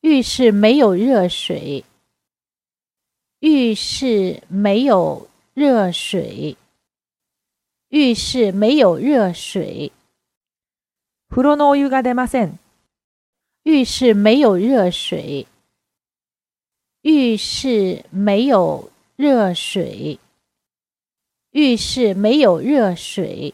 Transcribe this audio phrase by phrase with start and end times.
[0.00, 1.84] 浴室没有热水。
[3.40, 6.56] 浴室没有热水。
[7.90, 9.90] 浴室没有热水。
[13.64, 15.46] 浴室没有热水。
[17.12, 18.56] 浴室没有
[19.18, 19.86] 热水。
[21.70, 23.52] 浴室没有热水。